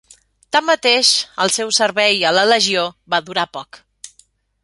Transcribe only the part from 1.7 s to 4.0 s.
servei a la Legió va durar poc.